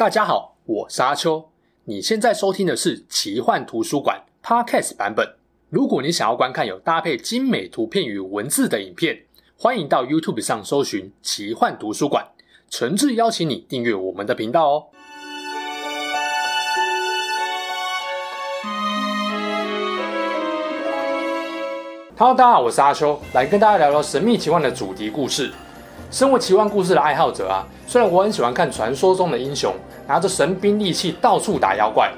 [0.00, 1.50] 大家好，我是阿秋。
[1.84, 5.34] 你现在收听的是奇幻图书馆 Podcast 版本。
[5.68, 9.24] 如果你想要观看有搭配精美图片与文字的影片，
[9.58, 12.28] 欢迎到 YouTube 上搜寻奇幻图书馆。
[12.70, 14.86] 诚挚邀请你订阅我们的频道哦。
[22.16, 25.52] Hello，大家好，我是阿秋，来跟大家聊聊神秘奇幻的主题故事。
[26.10, 29.72] 身为奇幻故事的爱好者啊，虽然我很喜欢看传说中的英雄
[30.10, 32.10] 拿着神兵利器到处打妖怪，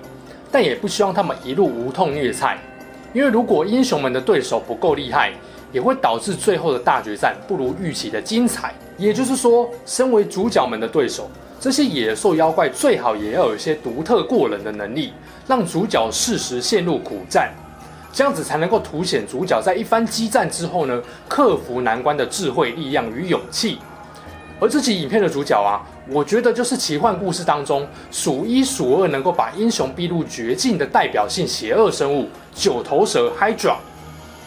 [0.50, 2.56] 但也不希望他们一路无痛虐菜。
[3.12, 5.30] 因为如果英雄们的对手不够厉害，
[5.72, 8.72] 也会导致最后的大决战不如预期的精彩。
[8.96, 15.12] 也就是说，身为主角们的对手，这些野兽妖怪最好也要有一些独特过人的能力，
[15.46, 17.52] 让主角适时陷入苦战。
[18.10, 23.76] 这样子才能够凸显主角在一番激战之后呢，克服难关的智慧、力量与勇气。
[24.62, 33.74] 而这集影片的主角啊，我觉得就是奇幻故事当中数一数二能够把英雄逼入绝境的代表性邪恶生物——九头蛇 Hydra。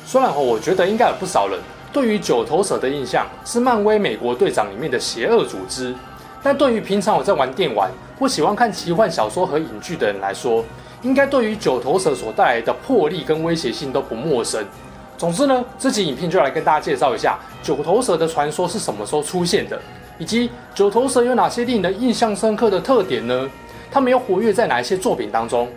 [0.06, 1.59] 虽然我觉得应该有不少人
[1.92, 5.94] 对于九头蛇的印象是漫威美国队长里面的邪恶组织，
[6.42, 10.64] 但对于平常我在玩电玩或喜欢看奇幻小说和影剧的人来说，
[11.02, 14.66] 应该对于九头蛇所带来的魄力跟威胁性都不陌生。
[15.18, 19.81] 总之呢，这集影片就来跟大家介绍一下九头蛇的传说是什么时候出现的，
[20.18, 23.50] 以及九头蛇有哪些令人印象深刻的特点呢？
[23.92, 25.68] 他们又活跃在哪一些作品当中？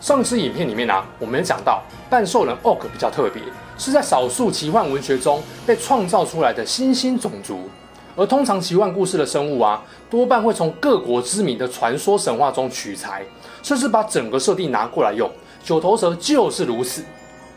[0.00, 3.42] 上次影片里面啊，我们有讲到半兽人 Orc 比较特别，
[3.78, 7.68] 是在少数奇幻文学中被创造出来的新兴种族。
[8.16, 13.24] 而通常奇幻故事的生物啊，多半会从各国知名的传说神话中取材，
[13.62, 15.30] 甚至把整个设定拿过来用。
[15.64, 17.02] 九头蛇就是如此。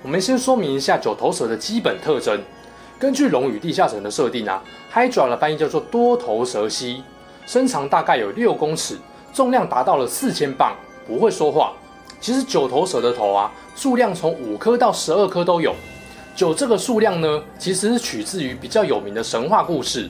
[0.01, 2.41] 我们先说明一下九头蛇的基本特征。
[2.99, 4.59] 根据《龙与地下城》的设定啊
[4.91, 7.03] ，Hydra 的翻译叫做多头蛇蜥，
[7.45, 8.97] 身长大概有六公尺，
[9.31, 10.73] 重量达到了四千磅，
[11.07, 11.73] 不会说话。
[12.19, 15.75] 其实九头蛇的头啊，数量从五颗到十二颗都有。
[16.35, 20.09] 九这个数量呢，其实是取自于比较有名的神话故事。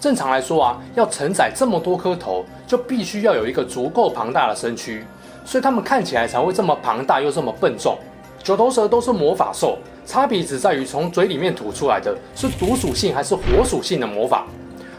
[0.00, 5.04] 正常来说啊，要承载这么多颗头，就必须要有一个足够庞大的身躯，
[5.44, 7.96] 所以它们看起来才会这么庞大又这么笨重。
[8.42, 14.46] 九头蛇都是魔法兽，差别只在于从嘴里面吐出来的是毒属性还是火属性的魔法。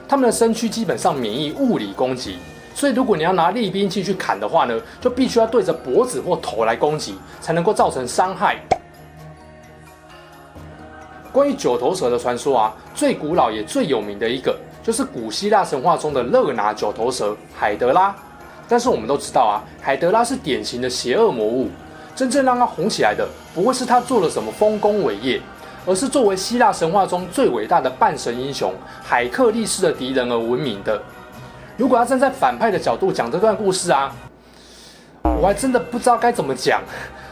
[0.07, 2.37] 它们的身躯基本上免疫物理攻击，
[2.73, 8.57] 所以如果你要拿利兵器去砍的话呢，就必须要对着脖子或头来攻击，才能够造成伤害。
[11.31, 14.55] 关于九头蛇的传说啊，最古老也最有名的一个。
[14.83, 18.15] 就是古希腊神话中的勒拿九头蛇海德拉，
[18.67, 21.71] 但是我们都知道啊，海德拉是典型的邪恶魔物。
[22.15, 25.41] 真正让他红起来的，不会是他做了什么丰功伟业，
[25.85, 31.01] 而是作为希腊神话中最伟大的半神英雄海克力士的敌人而闻名的。
[31.75, 34.09] 如果要站在反派的角度讲这段故事啊，
[35.41, 36.81] 我还真的不知道该怎么讲，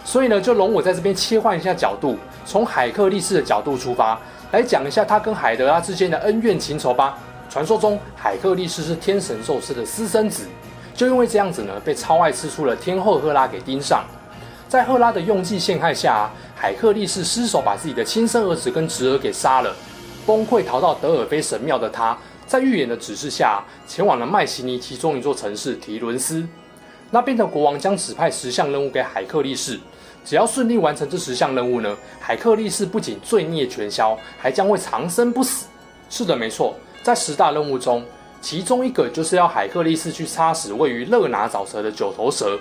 [0.03, 4.19] 所以呢，就容我在这边切换一下角度，从海克力士的角度出发，
[4.51, 7.17] 来讲一下他跟海德拉之间的恩怨情仇吧。
[7.49, 10.45] 传说中，海克力士是天神宙斯的私生子，
[10.93, 14.03] 就因为这样子呢，被超爱吃醋的天后赫拉给盯上。
[14.73, 19.71] 在赫拉的用计陷害下，海克力士失手把自己的亲生儿子跟侄儿给杀了。
[20.25, 22.17] 崩溃逃到德尔菲神庙的他，
[22.47, 26.43] 在预言的指示下，前往了麦西尼其中一座城市提伦斯。
[27.11, 29.79] 那边的国王将指派十项任务给海克力士，
[30.25, 35.67] 只要顺利完成这十项任务呢，海克力士不仅罪孽全消，还将会长生不死。
[36.09, 36.73] 是的，没错。
[37.03, 38.03] 在十大任务中，
[38.41, 42.57] 其中一个就是要海克力士去杀死位于勒拿沼泽的九头蛇。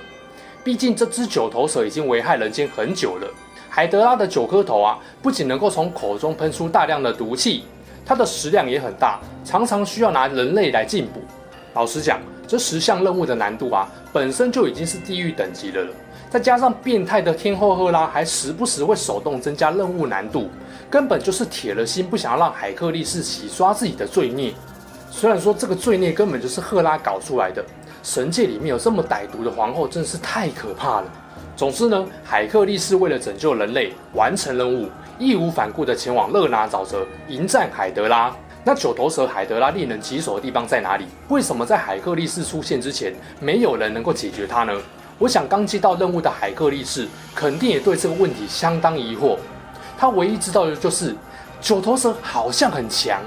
[0.64, 3.28] 毕竟这只九头蛇已经危害人间很久了。
[3.68, 7.64] 海德拉的九颗头啊，不仅能够从口中喷出大量的毒气，
[8.04, 11.20] 它的食量也很大，常常需要拿人类来进补。
[11.74, 15.90] 老实讲，这十项任务的难度啊，本身就已经是地狱等级的了。
[16.30, 20.48] 再加上变态的天后赫拉还时不时会手动增加任务难度。
[20.88, 24.52] 根本就是铁了心不想要让海克力士洗刷自己的罪孽。
[25.10, 27.64] 虽然说这个罪孽根本就是赫拉搞出来的，
[28.02, 31.04] 神界里面有这么歹毒的皇后，真是太可怕了。
[31.56, 34.88] 总之呢，海克力士为了拯救人类，完成任务，
[35.18, 38.34] 义无反顾地前往勒拿沼泽迎战海德拉。
[38.64, 41.06] 那九头蛇海德拉令人棘手的地方在哪里？
[41.28, 44.72] 为什么在海克力士出现之前，没有人能够解决它呢？
[45.18, 49.36] 我想刚接到任务的海克力士肯定也对这个问题相当疑惑。
[49.96, 51.14] 他唯一知道的就是
[51.60, 53.20] 九头蛇好像很强。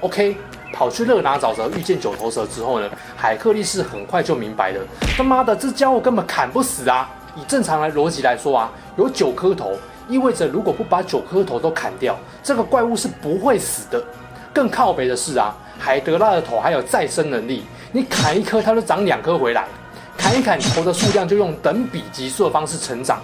[0.00, 0.36] OK，
[0.72, 4.80] 跑去勒拿沼泽遇见九头蛇之后呢，海克力士很快就明白了，
[5.16, 7.08] 他妈的这家伙根本砍不死啊！
[7.34, 9.76] 以正常的逻辑来说啊，有九颗头
[10.08, 14.02] 意味着如果不把九颗头都砍掉，这个怪物是不会死的。
[14.52, 19.66] 更靠北的是啊，海德拉的头还有再生能力，你砍一颗它就长两颗回来，
[20.16, 23.20] 砍一砍头的数量就用等比级数的方式成长。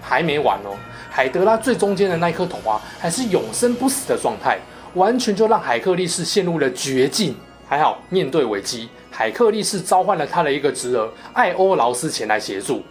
[0.00, 0.76] 还没完哦，
[1.10, 4.58] 海德拉最中间的那一颗头啊，还是永生不死的状态，
[4.94, 7.34] 完全就让海克力士陷入了绝境。
[7.68, 12.82] 还好面对危机，海克力士召唤了他的一个侄儿艾欧劳斯前来协助。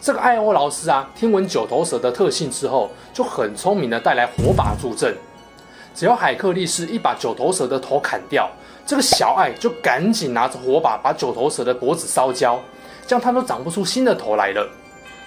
[0.00, 5.14] 这个艾欧劳斯啊，听闻九头蛇的特性之后，就很聪明的带来火把助阵。
[5.94, 8.50] 只要海克力士一把九头蛇的头砍掉，
[8.86, 12.58] 这个小艾就赶紧拿着火把把九头蛇的脖子烧焦，
[13.06, 14.66] 这样他都长不出新的头来了。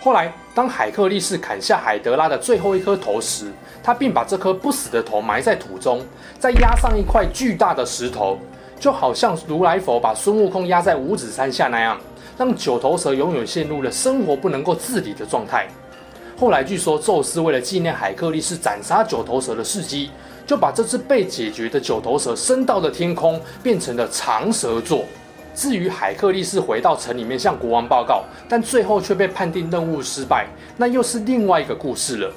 [0.02, 3.52] 后来，当海克力士砍下海德拉的最后一颗头时，
[3.84, 6.02] 他并把这颗不死的头埋在土中，
[6.40, 8.40] 再压上一块巨大的石头，
[8.80, 12.00] 就好像如来佛把孙悟空压在五指山下那样，
[12.38, 15.68] 让九头蛇永远陷入了生活不能够自理的状态。
[16.40, 20.10] 后来据说，宙斯为了纪念海克力士斩杀九头蛇的事迹，
[20.48, 25.04] 就把这只被解决的九头蛇升到了天空，变成了长蛇座。
[25.56, 32.30] 至于海克力士回到城里面向国王报告，但最后却被判定任务失败，那又是另外一个故事了。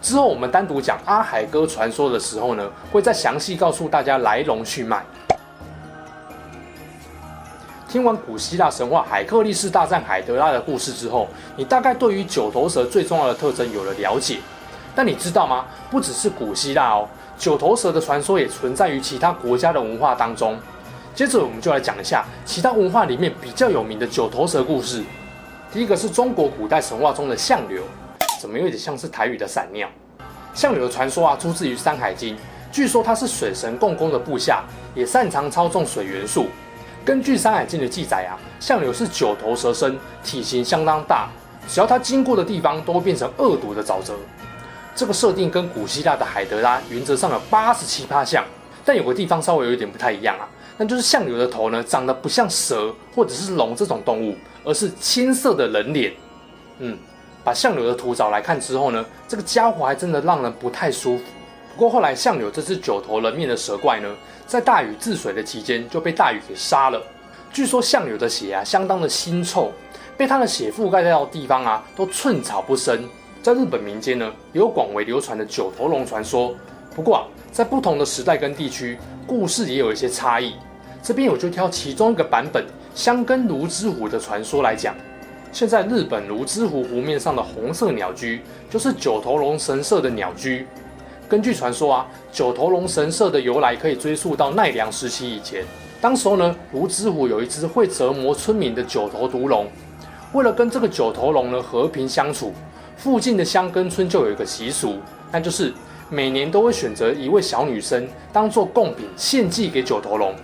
[0.00, 5.04] 之后我们单独讲阿海哥传说的时候呢，会再详细告诉大家来龙去脉。
[7.88, 14.38] 听完古希腊神话海克力士大战海德拉的故事之后，你大概对于九头蛇最重要的特征有了了解。
[14.94, 15.66] 但你知道吗？
[15.90, 17.08] 不只是古希腊哦。
[17.36, 20.56] 九头蛇的传说也存在于其他国家的文化当中。
[21.14, 25.02] 接着，我们就来讲一下其他文化里面比较有名的九头蛇故事。
[25.70, 27.82] 第一个是中国古代神话中的相柳，
[28.40, 29.86] 怎么有点像是台语的闪尿？
[30.54, 32.34] 相柳的传说啊，出自于《山海经》，
[32.70, 34.64] 据说他是水神共工的部下，
[34.94, 36.46] 也擅长操纵水元素。
[37.04, 41.28] 根据《山海经》的记载啊，相柳是九头蛇身，体型相当大，
[41.68, 44.14] 只要它经过的地方都会变成恶毒的沼泽。
[44.94, 48.44] 这个设定跟古希腊的海德拉原则上有八十七趴像，
[48.84, 56.12] 但有个地方稍微有一点不太一样啊，那就是相柳的头呢，长得不像蛇或者是龙这种动物，而是青色的人脸。
[56.78, 56.96] 嗯，
[57.44, 61.24] 把相柳的图找来看之后呢，这个家伙还真的让人不太舒服。
[61.74, 64.08] 不过后来相柳这只九头人面的蛇怪呢，
[64.46, 67.00] 在大禹治水的期间就被大禹给杀了。
[67.52, 69.70] 据说相柳的血啊，相当的腥臭，
[70.16, 73.08] 被他的血覆盖掉的地方啊，都寸草不生。
[73.42, 76.54] 在日本民间呢，有广为流传的九头龙传说。
[76.94, 80.54] 不过啊，在不同的时代跟地区，故事也有一些差异。
[81.02, 84.94] 这边我就挑其中一个版本箱根芦之湖的传说来讲。
[85.52, 88.40] 现在日本芦之湖湖面上的红色鸟居，
[88.70, 90.66] 就是九头龙神社的鸟居。
[91.28, 95.64] 根据传说啊，九头龙神社的由来可以追溯到奈良时期以前。
[96.00, 99.66] 当时候呢，芦之湖有一只会折磨村民的九头毒龙，
[100.32, 102.52] 为了跟这个九头龙呢和平相处。
[102.96, 104.96] 附近的香根村就有一个习俗，
[105.32, 105.72] 那就是
[106.12, 110.34] 每年都会选择一位小女生当做贡品献祭给九头龙。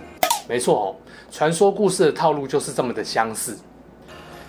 [0.47, 0.85] 没错哦，
[1.31, 3.55] 传说故事的套路就是这么的相似。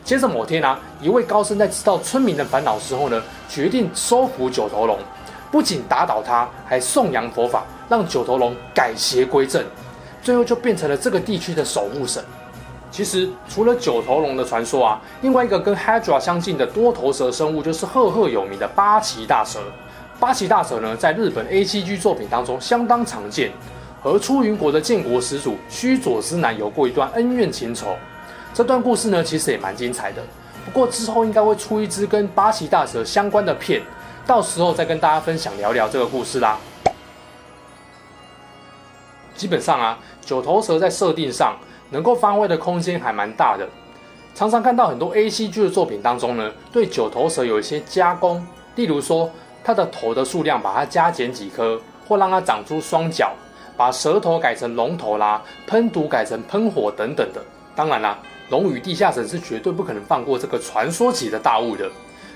[0.02, 4.96] 接着某天啊，一位高僧在知道村民的烦恼之后呢，决定收服九头龙，
[5.50, 9.62] 不仅打倒他，还颂扬佛法，让九头龙改邪归正，
[10.22, 12.24] 最后就变成了这个地区的守护神。
[12.90, 19.60] 其实，除了九头龙的传说啊，另外一个跟 Hydra 相近的多头蛇生物就是赫赫有名的八岐大蛇。
[20.20, 23.50] 八岐大蛇呢，在日本 ACG 作品当中相当常见，
[24.02, 27.96] 和出云国的建国始祖须佐之男有过一段恩怨情仇。
[28.52, 30.22] 这段故事呢，其实也蛮精彩的。
[30.66, 33.80] 不过之后应该会出一支跟八岐大蛇相关的片，
[34.26, 36.58] 到时候再跟大家分享聊聊这个故事啦。
[39.34, 41.56] 基本上啊，九头蛇在设定上。
[41.92, 43.68] 能够发挥的空间还蛮大的，
[44.32, 49.28] 常常看到很多 ACG 的作品当中呢，对九头蛇有一些加工，例如说
[49.62, 53.32] 它的头的数量把它加减几颗，或让它长出双脚，
[53.76, 57.40] 把舌头改成龙头啦，喷毒改成喷火等等的。
[57.74, 58.18] 当然啦，
[58.50, 61.90] 龙与地下城是绝对不可能放过这个传说级的大物的。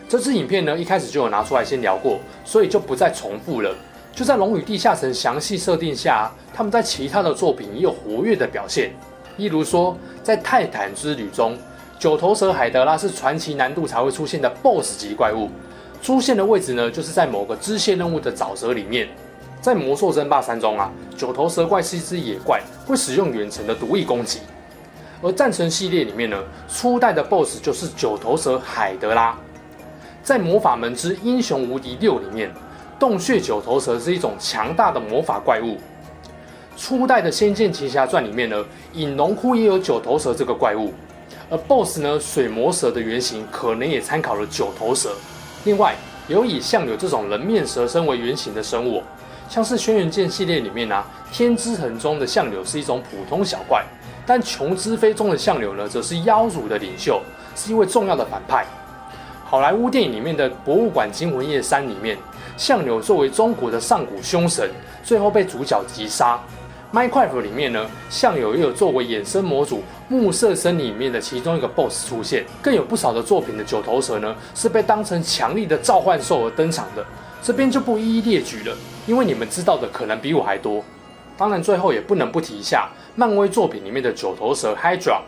[0.09, 3.75] 这支影片呢，一开始就有拿出来先聊过，所以就不再重复了。
[4.13, 8.93] 就在龙与地下城详细设定下，他们在其他的作品也有活跃的表现。
[9.39, 11.59] 例如说，在泰坦之旅中，
[11.99, 15.51] 九头蛇海德拉是传奇难度才会出现的 BOSS 级怪物，
[16.05, 19.09] 出现的位置呢，就是在某个支线任务的沼泽里面。
[19.63, 24.41] 在魔兽争霸三中啊，九头蛇怪是一只野怪，会使用远程的毒液攻击。
[25.23, 26.37] 而战神系列里面呢，
[26.69, 29.35] 初代的 BOSS 就是九头蛇海德拉。
[30.23, 32.53] 在魔法门之英雄无敌六里面，
[32.99, 35.79] 洞穴九头蛇是一种强大的魔法怪物。
[36.77, 40.93] 初代的《仙剑奇侠传》里面呢，隐龙窟也有九头蛇这个怪物，
[41.49, 45.09] 而 BOSS 呢，水魔蛇的原型可能也参考了九头蛇。
[45.65, 45.95] 另外，
[46.29, 49.03] 有以相柳这种人面蛇身为原型的生物，
[49.49, 53.83] 像是《轩辕剑》系列里面啊，天之痕中的相柳是一种普通小怪，
[54.27, 57.21] 但琼之飞中的相柳呢，则是妖族的领袖，
[57.57, 58.67] 是一位重要的反派。
[59.45, 62.19] 好莱坞电影里面的《博物馆惊魂夜三》里面，
[62.57, 64.71] 相柳作为中国的上古凶神，
[65.03, 66.35] 最后被主角击杀。
[66.95, 77.05] 《Minecraft》里面呢，相柳也有作为衍生模组暮色森林里面的其中一个 BOSS 出现，更有不少的作品的九头蛇呢，是被当成强力的召唤兽而登场的。
[77.43, 78.77] 这边就不一一列举了，
[79.09, 80.85] 因为你们知道的可能比我还多。
[81.37, 85.19] 当然，最后也不能不提一下漫威作品里面的九头蛇 Hydra。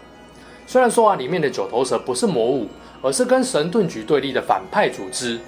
[0.69, 2.69] 虽然说啊，里面的九头蛇不是魔物，
[3.03, 5.41] 而是跟神盾局对立的反派组织，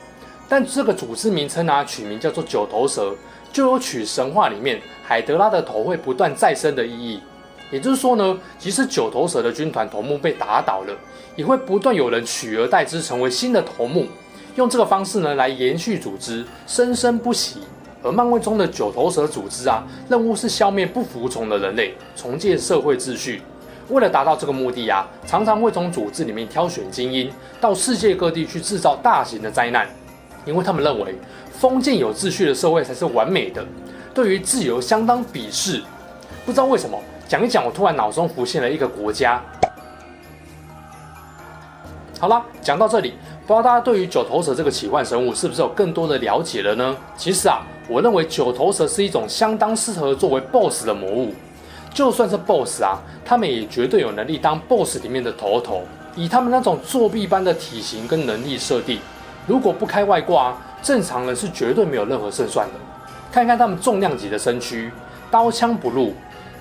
[0.49, 3.15] 但这个组织名称啊，取名叫做九头蛇。
[3.53, 7.21] 就有取神话里面海德拉的头会不断再生的意义，
[7.71, 10.95] 也就是说呢，即使九头蛇的军团头目被打倒了，
[11.35, 14.07] 也会不断有人取而代之成为新的头目，
[14.57, 17.61] 用这个方式呢来延续组织，生生不息。
[18.01, 23.43] 而漫威中的九头蛇组织啊，任务是消灭不服从的人类，重建社会秩序。
[23.89, 27.29] 为了达到这个目的啊，常常会从组织里面挑选精英，
[27.61, 29.89] 到世界各地去制造大型的灾难，
[30.45, 31.15] 因为他们认为。
[31.59, 33.65] 封建有秩序的社会才是完美的，
[34.15, 35.83] 对于自由相当鄙视。
[36.47, 36.97] 不知道为什么，
[37.27, 39.43] 讲一讲，我突然脑中浮现了一个国家。
[42.21, 46.97] 好啦，讲到这里，不知道大家对于九头蛇这个奇幻生物是不是有更多的了解了呢？
[47.17, 51.35] 其实啊，我认为九头蛇是一种相当适合作为 BOSS 的魔物。
[51.93, 55.83] 就算是 BOSS 啊，他们也绝对有能力当 BOSS 里面的头头。
[56.15, 59.01] 以他们那种作弊般的体型跟能力设定，
[59.49, 62.75] 如果不开外挂，正常人是绝对没有任何胜算的。
[63.33, 64.93] 看看他们重量级的身躯，
[65.31, 66.15] 刀枪不入。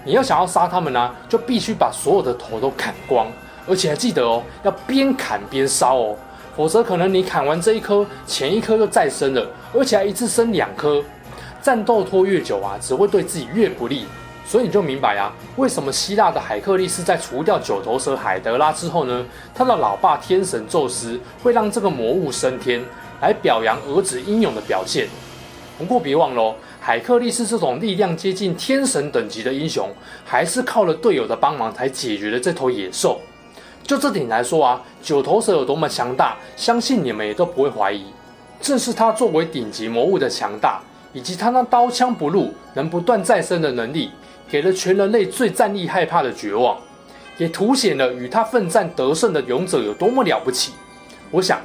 [0.06, 3.28] 你要想要杀他们呢、就必须把所有的头都砍光，
[3.68, 6.16] 而且还记得哦，要边砍边烧哦，
[6.56, 11.04] 否则可能你砍完这一颗，前一颗又再生了，而且还一次生两颗。
[11.62, 14.06] 战斗拖越久啊，只会对自己越不利。
[14.48, 22.82] 所以你就明白啊，为什么希腊的海克力斯在除掉九头蛇海德拉之后呢，他的老爸天神宙斯会让这个魔物升天。
[23.20, 25.08] 来表扬儿子英勇的表现。
[25.76, 29.90] 不过别忘了，海克力斯这种力量接近天神等级的英雄，
[30.24, 33.20] 还是靠了队友的帮忙才解决了这头野兽。
[33.82, 38.06] 就这点来说啊，九头蛇有多么强大，相信你们也都不会怀疑。
[38.62, 40.80] 正是他作为顶级魔物的强大，
[41.12, 44.12] 以及他那刀枪不入、能不断再生的能力，
[44.50, 46.78] 给了全人类最战栗害怕的绝望，
[47.38, 50.74] 也凸显了与他奋战得胜的勇者有多么了不起。
[51.32, 51.60] 我想。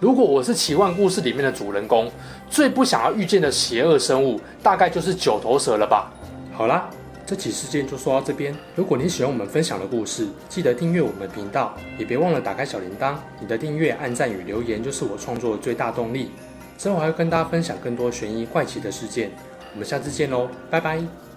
[0.00, 2.08] 如果我是奇幻故事里面的主人公，
[2.48, 6.12] 最不想要遇见的邪恶生物，大概就是九头蛇了吧。
[6.52, 6.88] 好啦，
[7.26, 8.54] 这起事件就说到这边。
[8.76, 13.16] 如果你喜欢我们分享的故事，记得订阅我们频道，也别忘了打开小铃铛。
[13.40, 16.30] 你的订阅、按赞与留言就是我创作的最大动力。
[16.78, 19.32] 之后还会跟大家分享更多悬疑怪奇的事件。
[19.72, 21.27] 我们下次见喽，拜拜。